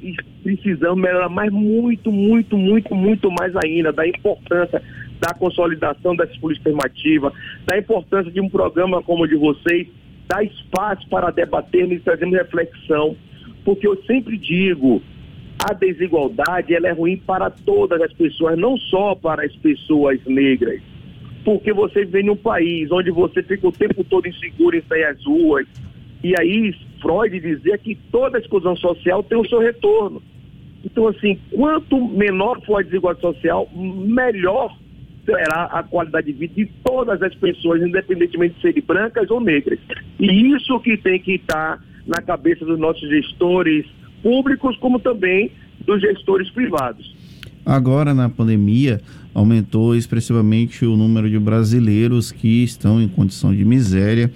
precisamos 0.43 1.01
melhorar 1.01 1.29
mais 1.29 1.51
muito, 1.51 2.13
muito, 2.13 2.57
muito, 2.57 2.95
muito 2.95 3.31
mais 3.31 3.55
ainda 3.57 3.93
da 3.93 4.07
importância 4.07 4.83
da 5.19 5.33
consolidação 5.33 6.15
dessas 6.15 6.37
políticas 6.39 6.75
afirmativas, 6.75 7.33
da 7.65 7.79
importância 7.79 8.31
de 8.31 8.41
um 8.41 8.49
programa 8.49 9.03
como 9.03 9.25
o 9.25 9.27
de 9.27 9.37
vocês, 9.37 9.89
dar 10.29 10.45
espaço 10.45 11.09
para 11.09 11.31
debatermos 11.31 11.97
e 11.97 12.01
trazermos 12.01 12.37
reflexão. 12.37 13.17
Porque 13.65 13.87
eu 13.87 13.97
sempre 14.05 14.37
digo, 14.37 15.03
a 15.69 15.73
desigualdade 15.73 16.75
ela 16.75 16.89
é 16.89 16.93
ruim 16.93 17.17
para 17.17 17.51
todas 17.51 18.01
as 18.01 18.13
pessoas, 18.13 18.59
não 18.59 18.77
só 18.77 19.15
para 19.15 19.45
as 19.45 19.55
pessoas 19.57 20.21
negras. 20.27 20.81
Porque 21.45 21.73
você 21.73 22.05
vem 22.05 22.25
num 22.25 22.37
país 22.37 22.91
onde 22.91 23.11
você 23.11 23.43
fica 23.43 23.67
o 23.67 23.73
tempo 23.73 24.05
todo 24.05 24.29
inseguro 24.29 24.77
em 24.77 24.83
sair 24.83 25.05
às 25.05 25.25
ruas. 25.25 25.67
E 26.23 26.35
aí 26.39 26.75
Freud 27.00 27.38
dizia 27.41 27.79
que 27.79 27.95
toda 28.11 28.38
exclusão 28.38 28.76
social 28.76 29.23
tem 29.23 29.38
o 29.38 29.49
seu 29.49 29.59
retorno. 29.59 30.23
Então, 30.85 31.09
assim, 31.09 31.38
quanto 31.50 32.09
menor 32.09 32.61
for 32.65 32.81
a 32.81 32.83
desigualdade 32.83 33.21
social, 33.21 33.69
melhor 33.75 34.76
será 35.25 35.65
a 35.65 35.83
qualidade 35.83 36.26
de 36.29 36.33
vida 36.33 36.55
de 36.55 36.67
todas 36.85 37.21
as 37.21 37.35
pessoas, 37.35 37.83
independentemente 37.83 38.55
de 38.55 38.61
serem 38.61 38.83
brancas 38.83 39.29
ou 39.31 39.41
negras. 39.41 39.79
E 40.21 40.55
isso 40.55 40.79
que 40.81 40.97
tem 40.97 41.19
que 41.19 41.33
estar 41.33 41.83
na 42.07 42.23
cabeça 42.23 42.65
dos 42.65 42.79
nossos 42.79 43.09
gestores 43.09 43.85
públicos, 44.23 44.76
como 44.79 45.00
também 45.00 45.50
dos 45.81 46.00
gestores 46.00 46.49
privados. 46.50 47.15
Agora, 47.67 48.15
na 48.15 48.29
pandemia, 48.29 49.01
aumentou 49.35 49.97
expressivamente 49.97 50.87
o 50.87 50.97
número 50.97 51.29
de 51.29 51.37
brasileiros 51.37 52.31
que 52.31 52.63
estão 52.63 53.03
em 53.03 53.09
condição 53.09 53.53
de 53.53 53.65
miséria 53.65 54.31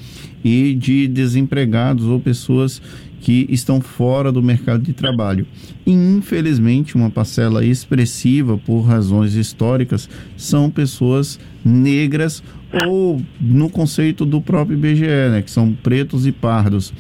e 0.45 0.75
de 0.75 1.07
desempregados 1.07 2.07
ou 2.07 2.19
pessoas 2.19 2.83
que 3.21 3.47
estão 3.49 3.81
fora 3.81 4.33
do 4.33 4.43
mercado 4.43 4.83
de 4.83 4.93
trabalho. 4.93 5.47
E, 5.87 5.93
infelizmente, 5.93 6.97
uma 6.97 7.09
parcela 7.11 7.65
expressiva, 7.65 8.59
por 8.59 8.81
razões 8.81 9.35
históricas, 9.35 10.09
são 10.37 10.69
pessoas 10.69 11.39
negras 11.65 12.43
ou 12.89 13.21
no 13.41 13.69
conceito 13.69 14.25
do 14.25 14.41
próprio 14.41 14.77
IBGE, 14.77 15.07
né, 15.31 15.43
que 15.43 15.51
são 15.51 15.73
pretos 15.73 16.27
e 16.27 16.33
pardos. 16.33 16.93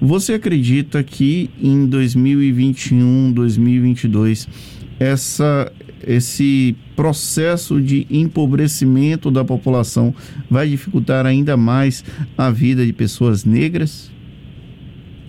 Você 0.00 0.34
acredita 0.34 1.02
que 1.02 1.50
em 1.62 1.86
2021, 1.86 3.32
2022, 3.32 4.48
essa, 4.98 5.72
esse 6.06 6.76
processo 6.94 7.80
de 7.80 8.06
empobrecimento 8.10 9.30
da 9.30 9.44
população 9.44 10.14
vai 10.50 10.68
dificultar 10.68 11.26
ainda 11.26 11.56
mais 11.56 12.04
a 12.36 12.50
vida 12.50 12.84
de 12.84 12.92
pessoas 12.92 13.44
negras? 13.44 14.10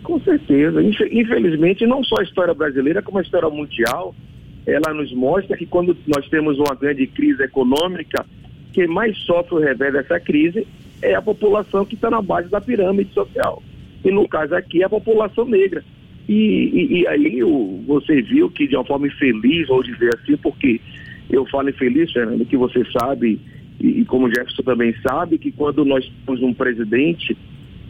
Com 0.04 0.20
certeza. 0.22 0.82
Infelizmente, 0.82 1.86
não 1.86 2.04
só 2.04 2.22
a 2.22 2.24
história 2.24 2.54
brasileira, 2.54 3.02
como 3.02 3.20
a 3.20 3.22
história 3.22 3.50
mundial, 3.50 4.16
ela 4.66 4.94
nos 4.94 5.14
mostra 5.14 5.58
que 5.58 5.66
quando 5.66 5.96
nós 6.08 6.28
temos 6.30 6.58
uma 6.58 6.76
grande 6.76 7.08
crise 7.08 7.44
econômica, 7.44 8.26
quem 8.74 8.88
mais 8.88 9.18
sofre 9.20 9.56
o 9.56 9.60
revés 9.60 9.94
dessa 9.94 10.20
crise 10.20 10.66
é 11.02 11.16
a 11.16 11.22
população 11.22 11.86
que 11.86 11.96
está 11.96 12.10
na 12.10 12.22
base 12.22 12.50
da 12.50 12.62
pirâmide 12.62 13.14
social. 13.14 13.62
E 14.04 14.12
no 14.12 14.28
caso 14.28 14.56
aqui, 14.56 14.84
a 14.84 14.90
população 14.90 15.46
negra. 15.46 15.84
E, 16.28 16.34
e, 16.34 17.00
e 17.00 17.08
aí 17.08 17.44
o, 17.44 17.82
você 17.88 18.22
viu 18.22 18.50
que 18.50 18.68
de 18.68 18.76
uma 18.76 18.86
forma 18.86 19.08
infeliz, 19.08 19.68
vou 19.68 19.82
dizer 19.82 20.10
assim, 20.16 20.36
porque 20.38 20.82
eu 21.30 21.46
falo 21.46 21.70
infeliz, 21.70 22.12
Fernando, 22.12 22.46
que 22.46 22.58
você 22.58 22.84
sabe, 22.92 23.40
e, 23.80 24.02
e 24.02 24.06
como 24.06 24.28
o 24.28 24.30
Jefferson 24.30 24.64
também 24.64 24.94
sabe, 25.02 25.38
que 25.38 25.52
quando 25.52 25.86
nós 25.86 26.10
temos 26.26 26.42
um 26.42 26.54
presidente 26.54 27.38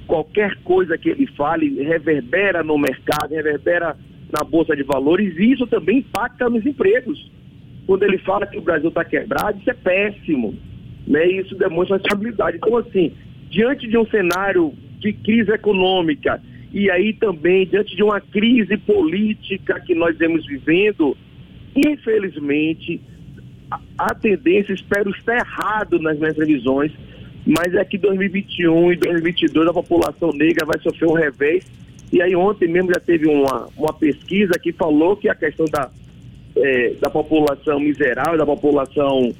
qualquer 0.08 0.56
coisa 0.63 0.98
que 0.98 1.10
ele 1.10 1.27
fale 1.27 1.84
reverbera 1.84 2.63
no 2.63 2.77
mercado, 2.77 3.32
reverbera 3.34 3.96
na 4.32 4.44
Bolsa 4.44 4.75
de 4.75 4.84
Valores 4.84 5.38
e 5.38 5.51
isso 5.51 5.67
também 5.67 6.00
impacta 6.00 6.50
nos 6.50 6.65
empregos. 6.65 7.29
Quando 7.86 8.03
ele 8.03 8.17
fala 8.20 8.48
que 8.48 8.58
o 8.58 8.62
Brasil 8.62 8.89
está 8.89 9.03
quebrado, 9.03 9.60
isso 9.60 9.70
é 9.70 9.74
péssimo. 9.74 10.56
Né? 11.06 11.25
Isso 11.27 11.56
demonstra 11.56 11.98
estabilidade. 11.98 12.58
Então, 12.58 12.77
assim, 12.77 13.13
diante 13.50 13.88
de 13.88 13.98
um 13.98 14.06
cenário 14.08 14.74
de 15.00 15.13
crise 15.13 15.51
econômica 15.51 16.41
e 16.72 16.90
aí 16.92 17.14
também 17.14 17.66
diante 17.66 17.96
de 17.96 18.04
uma 18.04 18.20
crise 18.20 18.78
política 18.78 19.80
que 19.80 19.96
nós 19.96 20.18
vemos 20.18 20.46
vivendo, 20.46 21.16
infelizmente, 21.76 23.02
a, 23.98 24.14
tendência, 24.14 24.74
espero 24.74 25.10
estar 25.12 25.38
errado 25.38 26.00
nas 26.00 26.18
minhas 26.18 26.38
revisões, 26.38 26.92
mas 27.46 27.74
é 27.74 27.84
que 27.86 27.98
2021 27.98 28.94
e 28.94 28.96
2022 28.98 29.68
a 29.68 29.74
população 29.74 30.32
negra 30.32 30.66
vai 30.66 30.80
sofrer 30.80 31.08
um 31.08 31.14
revés. 31.14 31.66
E 32.12 32.22
aí 32.22 32.36
ontem 32.36 32.68
mesmo 32.68 32.90
já 32.94 33.00
teve 33.00 33.28
uma, 33.28 33.68
uma 33.78 33.94
pesquisa 33.94 34.54
que 34.62 34.72
falou 34.72 35.16
que 35.16 35.30
a 35.30 35.36
questão 35.36 35.66
da, 35.66 35.90
é, 36.56 36.94
da 37.02 37.10
população 37.10 37.80
miserável, 37.80 38.38
da 38.38 38.46
população 38.46 39.34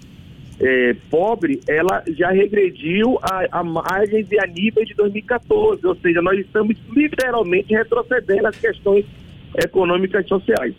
é, 0.60 0.96
pobre, 1.10 1.60
ela 1.68 2.04
já 2.08 2.32
regrediu 2.32 3.20
a, 3.22 3.60
a 3.60 3.64
margens 3.64 4.32
e 4.32 4.40
a 4.40 4.48
nível 4.48 4.84
de 4.84 4.94
2014. 4.96 5.86
Ou 5.86 5.96
seja, 5.96 6.22
nós 6.22 6.40
estamos 6.40 6.76
literalmente 6.90 7.74
retrocedendo 7.74 8.48
as 8.48 8.58
questões 8.58 9.06
econômicas 9.56 10.26
e 10.26 10.28
sociais. 10.28 10.76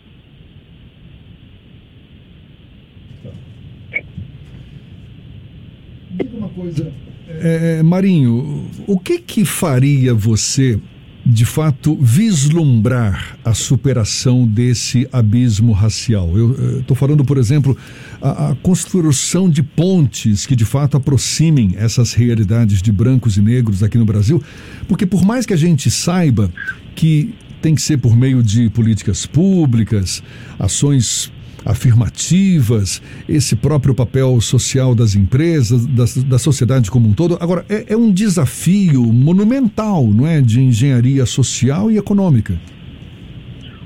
Diga 6.11 6.37
uma 6.37 6.49
coisa, 6.49 6.91
é, 7.29 7.83
Marinho, 7.83 8.69
o 8.87 8.99
que 8.99 9.19
que 9.19 9.45
faria 9.45 10.13
você, 10.13 10.79
de 11.23 11.45
fato, 11.45 11.95
vislumbrar 11.95 13.37
a 13.45 13.53
superação 13.53 14.45
desse 14.45 15.07
abismo 15.11 15.71
racial? 15.71 16.35
Eu 16.35 16.79
estou 16.79 16.97
falando, 16.97 17.23
por 17.23 17.37
exemplo, 17.37 17.77
a, 18.21 18.51
a, 18.51 18.55
construção 18.55 19.49
de 19.49 19.63
pontes 19.63 20.45
que 20.45 20.55
de 20.55 20.65
fato 20.65 20.97
aproximem 20.97 21.75
essas 21.77 22.13
realidades 22.13 22.81
de 22.81 22.91
brancos 22.91 23.37
e 23.37 23.41
negros 23.41 23.83
aqui 23.83 23.97
no 23.97 24.05
Brasil, 24.05 24.41
porque 24.87 25.05
por 25.05 25.25
mais 25.25 25.45
que 25.45 25.53
a 25.53 25.57
gente 25.57 25.89
saiba 25.89 26.51
que 26.95 27.33
tem 27.61 27.75
que 27.75 27.81
ser 27.81 27.97
por 27.97 28.15
meio 28.15 28.41
de 28.41 28.69
políticas 28.69 29.25
públicas, 29.25 30.23
ações 30.57 31.31
afirmativas, 31.65 33.01
esse 33.27 33.55
próprio 33.55 33.93
papel 33.93 34.39
social 34.39 34.95
das 34.95 35.15
empresas, 35.15 35.85
da, 35.85 36.05
da 36.27 36.37
sociedade 36.37 36.89
como 36.89 37.09
um 37.09 37.13
todo. 37.13 37.37
Agora, 37.39 37.65
é, 37.69 37.93
é, 37.93 37.97
um 37.97 38.11
desafio 38.11 39.03
monumental, 39.11 40.07
não 40.07 40.25
é? 40.25 40.41
De 40.41 40.61
engenharia 40.61 41.25
social 41.25 41.91
e 41.91 41.97
econômica. 41.97 42.59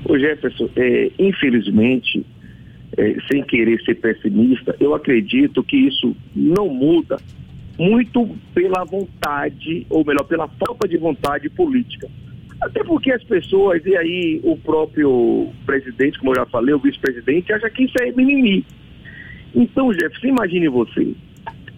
O 0.04 0.18
Jefferson, 0.18 0.68
é, 0.76 1.10
infelizmente, 1.18 2.24
é, 2.96 3.16
sem 3.30 3.42
querer 3.42 3.80
ser 3.82 3.94
pessimista, 3.96 4.76
eu 4.80 4.94
acredito 4.94 5.62
que 5.62 5.76
isso 5.76 6.14
não 6.34 6.68
muda 6.68 7.16
muito 7.78 8.28
pela 8.54 8.84
vontade, 8.84 9.86
ou 9.90 10.04
melhor, 10.04 10.24
pela 10.24 10.48
falta 10.48 10.86
de 10.86 10.96
vontade 10.96 11.48
política. 11.50 12.08
Até 12.60 12.82
porque 12.84 13.12
as 13.12 13.22
pessoas, 13.24 13.84
e 13.84 13.96
aí 13.96 14.40
o 14.42 14.56
próprio 14.56 15.50
presidente, 15.66 16.18
como 16.18 16.30
eu 16.32 16.36
já 16.36 16.46
falei, 16.46 16.74
o 16.74 16.78
vice-presidente, 16.78 17.52
acha 17.52 17.68
que 17.68 17.84
isso 17.84 17.94
é 18.00 18.12
mimimi. 18.12 18.64
Então, 19.54 19.92
Jefferson, 19.92 20.28
imagine 20.28 20.68
você. 20.68 21.14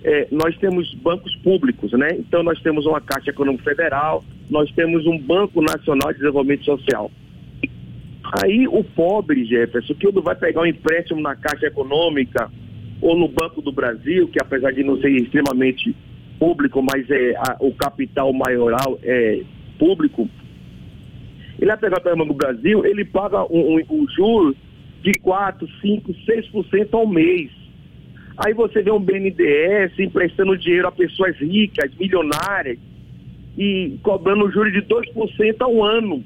É, 0.05 0.29
nós 0.31 0.57
temos 0.59 0.95
bancos 0.95 1.35
públicos, 1.37 1.91
né? 1.93 2.11
Então 2.13 2.43
nós 2.43 2.61
temos 2.61 2.87
uma 2.87 3.01
Caixa 3.01 3.31
Econômica 3.31 3.65
Federal, 3.65 4.25
nós 4.49 4.71
temos 4.73 5.05
um 5.07 5.19
Banco 5.19 5.61
Nacional 5.61 6.13
de 6.13 6.21
Desenvolvimento 6.21 6.65
Social. 6.65 7.11
Aí 8.33 8.67
o 8.67 8.83
pobre, 8.83 9.45
Jefferson, 9.45 9.95
que 9.95 10.11
não 10.13 10.23
vai 10.23 10.35
pegar 10.35 10.63
um 10.63 10.67
empréstimo 10.67 11.21
na 11.21 11.37
Caixa 11.37 11.67
Econômica 11.67 12.51
ou 13.01 13.17
no 13.17 13.29
Banco 13.29 13.63
do 13.63 13.71
Brasil, 13.71 14.29
que 14.29 14.41
apesar 14.41 14.73
de 14.73 14.83
não 14.83 15.01
ser 15.01 15.11
extremamente 15.11 15.95
público, 16.39 16.83
mas 16.83 17.09
é 17.11 17.35
a, 17.37 17.57
o 17.61 17.73
capital 17.73 18.33
maioral 18.33 18.99
é 19.03 19.43
público, 19.79 20.29
ele 21.59 21.67
vai 21.67 21.77
pegar 21.77 22.03
o 22.03 22.25
do 22.25 22.35
Brasil, 22.35 22.85
ele 22.85 23.05
paga 23.05 23.45
um, 23.45 23.77
um, 23.77 23.83
um 23.91 24.09
juro 24.09 24.55
de 25.03 25.13
4, 25.21 25.67
5, 25.81 26.13
6% 26.13 26.89
ao 26.93 27.07
mês. 27.07 27.51
Aí 28.37 28.53
você 28.53 28.83
vê 28.83 28.91
um 28.91 29.01
BNDES 29.01 29.99
emprestando 29.99 30.59
dinheiro 30.59 30.89
a 30.89 30.93
pessoas 30.93 31.37
ricas, 31.39 31.91
milionárias, 31.99 32.79
e 33.57 33.99
cobrando 34.03 34.51
juros 34.51 34.73
de 34.73 34.83
2% 34.83 35.57
ao 35.61 35.83
ano. 35.83 36.23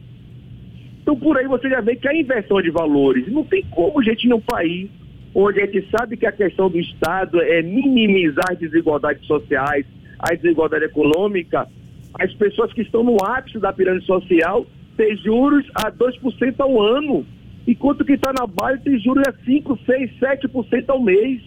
Então 1.11 1.19
por 1.19 1.37
aí 1.37 1.49
você 1.49 1.69
já 1.69 1.81
vê 1.81 1.97
que 1.97 2.07
a 2.07 2.15
inversão 2.15 2.63
de 2.63 2.71
valores. 2.71 3.27
Não 3.33 3.43
tem 3.43 3.65
como, 3.69 4.01
gente, 4.01 4.29
num 4.29 4.41
país 4.41 4.89
onde 5.35 5.61
a 5.61 5.67
gente 5.67 5.89
sabe 5.91 6.17
que 6.17 6.25
a 6.25 6.31
questão 6.31 6.71
do 6.71 6.79
Estado 6.79 7.43
é 7.43 7.63
minimizar 7.63 8.45
as 8.49 8.59
desigualdades 8.59 9.27
sociais, 9.27 9.85
a 10.21 10.33
desigualdade 10.33 10.85
econômica, 10.85 11.67
as 12.15 12.33
pessoas 12.35 12.73
que 12.73 12.83
estão 12.83 13.03
no 13.03 13.17
ápice 13.25 13.59
da 13.59 13.73
pirâmide 13.73 14.07
social 14.07 14.65
ter 14.97 15.17
juros 15.17 15.67
a 15.75 15.91
2% 15.91 16.55
ao 16.61 16.81
ano. 16.81 17.27
enquanto 17.67 18.05
que 18.05 18.13
está 18.13 18.33
na 18.33 18.47
base 18.47 18.81
tem 18.85 18.97
juros 19.01 19.27
a 19.27 19.33
5, 19.45 19.81
6, 19.85 20.11
7% 20.21 20.85
ao 20.91 21.03
mês. 21.03 21.43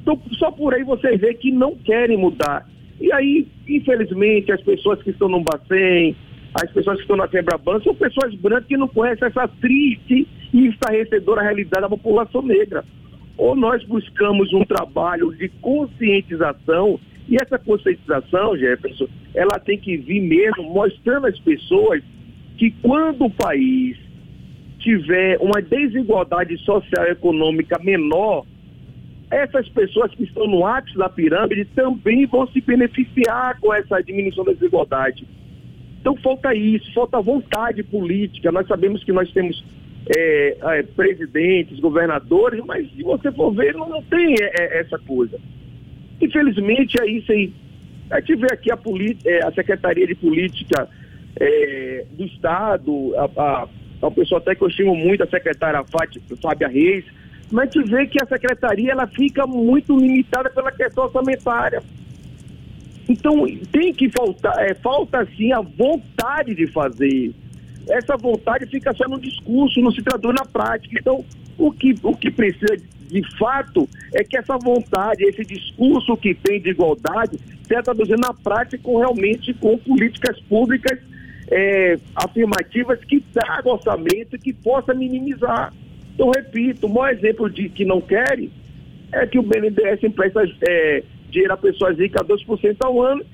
Então, 0.00 0.20
só 0.38 0.52
por 0.52 0.72
aí 0.72 0.84
você 0.84 1.16
vê 1.16 1.34
que 1.34 1.50
não 1.50 1.74
querem 1.74 2.16
mudar. 2.16 2.64
E 3.00 3.12
aí, 3.12 3.48
infelizmente, 3.68 4.52
as 4.52 4.60
pessoas 4.60 5.02
que 5.02 5.10
estão 5.10 5.28
no 5.28 5.40
Bacen, 5.40 6.14
as 6.54 6.70
pessoas 6.72 6.96
que 6.96 7.02
estão 7.02 7.16
na 7.16 7.28
Quebra-Banca, 7.28 7.84
são 7.84 7.94
pessoas 7.94 8.34
brancas 8.34 8.66
que 8.66 8.76
não 8.76 8.88
conhecem 8.88 9.28
essa 9.28 9.46
triste 9.46 10.26
e 10.52 10.66
estarrecedora 10.66 11.42
realidade 11.42 11.82
da 11.82 11.88
população 11.88 12.42
negra. 12.42 12.84
Ou 13.36 13.54
nós 13.54 13.82
buscamos 13.84 14.52
um 14.52 14.64
trabalho 14.64 15.32
de 15.34 15.48
conscientização, 15.60 16.98
e 17.28 17.36
essa 17.40 17.58
conscientização, 17.58 18.56
Jefferson, 18.56 19.06
ela 19.34 19.58
tem 19.60 19.78
que 19.78 19.96
vir 19.96 20.20
mesmo 20.20 20.64
mostrando 20.64 21.28
às 21.28 21.38
pessoas 21.38 22.02
que 22.58 22.72
quando 22.82 23.26
o 23.26 23.30
país 23.30 23.96
tiver 24.80 25.38
uma 25.40 25.62
desigualdade 25.62 26.58
social 26.58 27.06
e 27.06 27.12
econômica 27.12 27.78
menor, 27.78 28.44
essas 29.30 29.68
pessoas 29.68 30.12
que 30.14 30.24
estão 30.24 30.46
no 30.48 30.66
ápice 30.66 30.98
da 30.98 31.08
pirâmide 31.08 31.64
também 31.66 32.26
vão 32.26 32.46
se 32.48 32.60
beneficiar 32.60 33.58
com 33.60 33.72
essa 33.72 34.02
diminuição 34.02 34.44
da 34.44 34.52
desigualdade. 34.52 35.24
Então 36.00 36.16
falta 36.16 36.54
isso, 36.54 36.92
falta 36.94 37.20
vontade 37.20 37.82
política. 37.82 38.50
Nós 38.50 38.66
sabemos 38.66 39.04
que 39.04 39.12
nós 39.12 39.30
temos 39.32 39.62
é, 40.16 40.56
é, 40.60 40.82
presidentes, 40.82 41.78
governadores, 41.78 42.64
mas 42.64 42.90
se 42.92 43.02
você 43.02 43.30
for 43.32 43.52
ver, 43.52 43.74
não, 43.74 43.88
não 43.88 44.02
tem 44.02 44.34
é, 44.40 44.50
é 44.58 44.80
essa 44.80 44.98
coisa. 44.98 45.38
Infelizmente 46.20 47.00
é 47.00 47.06
isso 47.06 47.30
aí. 47.30 47.52
A 48.10 48.20
gente 48.20 48.36
vê 48.36 48.46
aqui 48.52 48.72
a, 48.72 48.78
é, 49.26 49.46
a 49.46 49.52
Secretaria 49.52 50.06
de 50.06 50.14
Política 50.14 50.88
é, 51.38 52.06
do 52.12 52.24
Estado, 52.24 53.14
a, 53.16 53.42
a, 53.42 53.68
a 54.02 54.10
pessoa 54.10 54.40
até 54.40 54.54
que 54.54 54.62
eu 54.62 54.68
estimo 54.68 54.96
muito, 54.96 55.22
a 55.22 55.26
secretária 55.26 55.84
Fábia 56.42 56.68
Reis, 56.68 57.04
mas 57.52 57.68
a 57.68 57.72
gente 57.80 57.90
vê 57.90 58.06
que 58.06 58.22
a 58.22 58.26
secretaria 58.26 58.92
ela 58.92 59.06
fica 59.06 59.46
muito 59.46 59.96
limitada 59.96 60.50
pela 60.50 60.72
questão 60.72 61.04
orçamentária. 61.04 61.82
Então 63.10 63.44
tem 63.72 63.92
que 63.92 64.08
faltar, 64.08 64.56
é, 64.60 64.72
falta 64.72 65.26
sim 65.36 65.52
a 65.52 65.60
vontade 65.60 66.54
de 66.54 66.68
fazer. 66.68 67.32
Essa 67.88 68.16
vontade 68.16 68.66
fica 68.66 68.94
só 68.94 69.08
no 69.08 69.20
discurso, 69.20 69.80
não 69.80 69.90
se 69.90 70.00
traduz 70.00 70.32
na 70.32 70.44
prática. 70.44 70.96
Então, 70.96 71.24
o 71.58 71.72
que, 71.72 71.92
o 72.04 72.16
que 72.16 72.30
precisa 72.30 72.76
de 72.76 73.36
fato 73.36 73.88
é 74.14 74.22
que 74.22 74.38
essa 74.38 74.56
vontade, 74.56 75.24
esse 75.24 75.44
discurso 75.44 76.16
que 76.16 76.34
tem 76.34 76.60
de 76.60 76.70
igualdade, 76.70 77.36
seja 77.66 77.82
traduzido 77.82 78.20
na 78.20 78.32
prática 78.32 78.80
com 78.80 78.98
realmente 78.98 79.52
com 79.54 79.76
políticas 79.76 80.38
públicas 80.42 80.96
é, 81.50 81.98
afirmativas 82.14 83.00
que 83.04 83.20
tragam 83.32 83.72
orçamento 83.72 84.38
que 84.38 84.52
possa 84.52 84.94
minimizar. 84.94 85.74
Então, 86.14 86.30
repito, 86.30 86.86
o 86.86 86.94
maior 86.94 87.12
exemplo 87.12 87.50
de 87.50 87.68
que 87.70 87.84
não 87.84 88.00
querem 88.00 88.52
é 89.10 89.26
que 89.26 89.36
o 89.36 89.42
BNDES 89.42 90.04
empresta 90.04 90.44
é, 90.68 91.02
dinheiro 91.30 91.54
a 91.54 91.56
pessoas 91.56 91.98
ricas 91.98 92.20
a 92.20 92.24
2% 92.24 92.76
ao 92.80 93.02
ano 93.02 93.24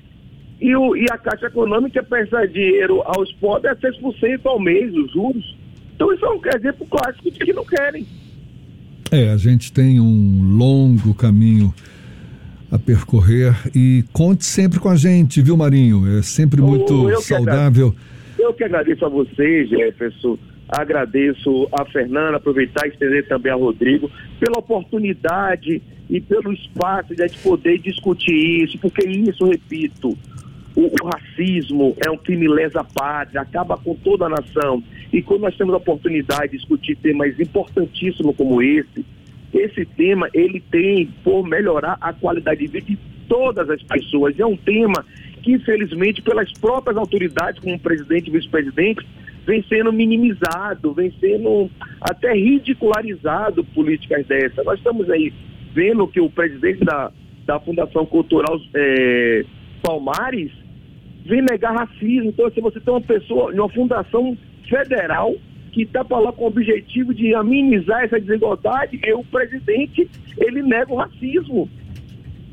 e, 0.59 0.75
o, 0.75 0.95
e 0.95 1.05
a 1.11 1.17
Caixa 1.17 1.47
Econômica 1.47 2.01
presta 2.03 2.47
dinheiro 2.47 3.01
aos 3.03 3.31
pobres 3.33 3.71
a 3.71 3.75
6% 3.75 4.41
ao 4.45 4.59
mês, 4.59 4.93
os 4.95 5.11
juros. 5.11 5.55
Então, 5.95 6.13
isso 6.13 6.25
é 6.25 6.29
um 6.29 6.41
exemplo 6.55 6.85
clássico 6.87 7.31
de 7.31 7.39
que 7.39 7.53
não 7.53 7.65
querem. 7.65 8.05
É, 9.11 9.29
a 9.29 9.37
gente 9.37 9.71
tem 9.71 9.99
um 9.99 10.57
longo 10.57 11.13
caminho 11.13 11.73
a 12.71 12.77
percorrer 12.77 13.55
e 13.73 14.03
conte 14.11 14.45
sempre 14.45 14.79
com 14.79 14.89
a 14.89 14.95
gente, 14.95 15.41
viu, 15.41 15.55
Marinho? 15.55 16.17
É 16.17 16.21
sempre 16.21 16.61
muito 16.61 17.09
eu 17.09 17.21
saudável. 17.21 17.95
Que 18.35 18.43
eu 18.43 18.53
que 18.53 18.63
agradeço 18.63 19.05
a 19.05 19.09
você, 19.09 19.65
Jefferson 19.65 20.37
Agradeço 20.67 21.69
a 21.71 21.85
Fernanda, 21.85 22.37
aproveitar 22.37 22.85
e 22.85 22.89
estender 22.89 23.25
também 23.27 23.51
a 23.51 23.55
Rodrigo 23.55 24.11
pela 24.37 24.59
oportunidade 24.59 25.81
e 26.09 26.21
pelo 26.21 26.53
espaço 26.53 27.15
de 27.15 27.23
a 27.23 27.27
gente 27.27 27.39
poder 27.39 27.79
discutir 27.79 28.63
isso, 28.63 28.77
porque 28.79 29.07
isso, 29.07 29.45
repito, 29.45 30.17
o, 30.75 30.81
o, 30.81 31.07
racismo 31.07 31.95
é 32.05 32.09
um 32.09 32.17
crime 32.17 32.47
lesa 32.47 32.83
pátria, 32.83 33.41
acaba 33.41 33.77
com 33.77 33.95
toda 33.95 34.25
a 34.25 34.29
nação. 34.29 34.81
E 35.11 35.21
quando 35.21 35.41
nós 35.41 35.57
temos 35.57 35.73
a 35.73 35.77
oportunidade 35.77 36.51
de 36.51 36.57
discutir 36.57 36.95
temas 36.97 37.37
importantíssimos 37.39 38.35
como 38.35 38.61
esse, 38.61 39.05
esse 39.53 39.85
tema 39.85 40.29
ele 40.33 40.61
tem 40.71 41.09
por 41.23 41.45
melhorar 41.45 41.97
a 41.99 42.13
qualidade 42.13 42.61
de 42.61 42.67
vida 42.67 42.85
de 42.85 42.97
todas 43.27 43.69
as 43.69 43.81
pessoas. 43.83 44.39
É 44.39 44.45
um 44.45 44.55
tema 44.55 45.03
que, 45.41 45.51
infelizmente, 45.51 46.21
pelas 46.21 46.51
próprias 46.53 46.97
autoridades, 46.97 47.59
como 47.59 47.77
presidente 47.79 48.27
e 48.27 48.31
vice-presidente, 48.31 49.05
vem 49.45 49.63
sendo 49.67 49.93
minimizado, 49.93 50.93
vem 50.93 51.11
sendo 51.19 51.69
até 52.01 52.33
ridicularizado 52.33 53.63
políticas 53.63 54.25
dessas. 54.25 54.65
Nós 54.65 54.77
estamos 54.77 55.09
aí 55.09 55.33
vendo 55.77 56.07
que 56.07 56.19
o 56.19 56.27
presidente 56.27 56.83
da, 56.83 57.11
da 57.45 57.59
Fundação 57.59 58.03
Cultural 58.03 58.59
é, 58.73 59.45
Palmares 59.83 60.51
vem 61.23 61.43
negar 61.43 61.75
racismo. 61.75 62.29
Então, 62.29 62.49
se 62.49 62.59
você 62.59 62.79
tem 62.79 62.91
uma 62.91 63.01
pessoa, 63.01 63.53
uma 63.53 63.69
fundação 63.69 64.35
federal 64.67 65.35
que 65.71 65.83
está 65.83 66.03
para 66.03 66.17
lá 66.17 66.31
com 66.31 66.45
o 66.45 66.47
objetivo 66.47 67.13
de 67.13 67.35
amenizar 67.35 68.03
essa 68.03 68.19
desigualdade, 68.19 68.99
e 69.05 69.13
o 69.13 69.23
presidente, 69.25 70.09
ele 70.39 70.63
nega 70.63 70.91
o 70.91 70.95
racismo. 70.95 71.69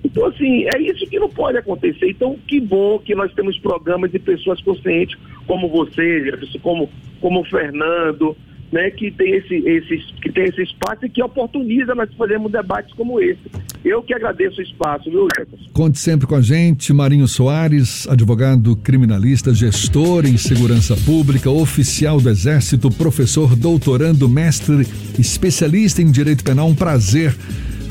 Então, 0.05 0.27
assim, 0.27 0.67
é 0.75 0.83
isso 0.83 1.07
que 1.07 1.19
não 1.19 1.31
pode 1.31 1.57
acontecer. 1.57 2.11
Então, 2.11 2.37
que 2.47 2.61
bom 2.61 2.99
que 2.99 3.15
nós 3.15 3.33
temos 3.33 3.59
programas 3.59 4.13
de 4.13 4.19
pessoas 4.19 4.61
conscientes 4.61 5.19
como 5.47 5.71
você, 5.71 6.31
como, 6.61 6.91
como 7.23 7.41
o 7.41 7.45
Fernando, 7.45 8.37
né, 8.75 8.91
que 8.91 9.09
tem 9.13 9.37
esse, 9.37 9.55
esse, 9.55 9.99
que 10.21 10.33
tem 10.33 10.47
esse 10.47 10.63
espaço 10.63 11.07
e 11.07 11.09
que 11.09 11.23
oportuniza 11.23 11.95
nós 11.95 12.13
fazermos 12.19 12.51
debates 12.51 12.93
como 12.95 13.21
esse. 13.21 13.41
Eu 13.85 14.03
que 14.03 14.13
agradeço 14.13 14.59
o 14.59 14.63
espaço, 14.65 15.09
viu, 15.09 15.29
Jefferson? 15.39 15.71
Conte 15.73 15.99
sempre 16.01 16.27
com 16.27 16.35
a 16.35 16.41
gente, 16.41 16.93
Marinho 16.93 17.29
Soares, 17.29 18.09
advogado 18.09 18.75
criminalista, 18.75 19.55
gestor 19.55 20.27
em 20.27 20.37
segurança 20.37 20.97
pública, 21.07 21.49
oficial 21.49 22.21
do 22.21 22.29
Exército, 22.29 22.91
professor, 22.91 23.55
doutorando, 23.55 24.29
mestre, 24.29 24.85
especialista 25.21 26.03
em 26.03 26.11
direito 26.11 26.43
penal. 26.43 26.67
Um 26.67 26.75
prazer 26.75 27.33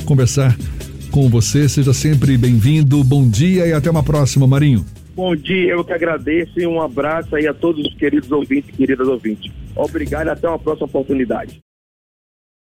conversar 0.04 0.54
com 1.12 1.30
você. 1.30 1.69
Seja 1.69 1.93
sempre 1.93 2.38
bem-vindo. 2.38 3.02
Bom 3.06 3.30
dia 3.30 3.65
e 3.67 3.72
até 3.72 3.89
uma 3.89 4.04
próxima, 4.04 4.46
Marinho. 4.46 4.86
Bom 5.15 5.34
dia, 5.34 5.74
eu 5.74 5.86
que 5.86 5.93
agradeço 5.93 6.60
e 6.60 6.67
um 6.67 6.82
abraço 6.82 7.34
aí 7.38 7.48
a 7.48 7.54
todos 7.54 7.86
os 7.86 7.93
queridos 7.93 8.30
ouvintes 8.32 8.69
e 8.69 8.74
queridas 8.74 9.08
ouvintes. 9.08 9.62
Obrigado 9.75 10.27
e 10.27 10.29
até 10.29 10.47
uma 10.47 10.59
próxima 10.59 10.88
oportunidade. 10.88 11.62